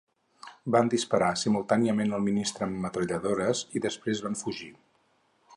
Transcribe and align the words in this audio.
Van 0.75 0.87
disparar 0.93 1.27
simultàniament 1.41 2.17
al 2.19 2.25
ministre 2.29 2.67
amb 2.69 2.81
metralladores 2.87 3.65
i 3.79 3.87
després 3.89 4.27
van 4.29 4.43
fugir. 4.45 4.75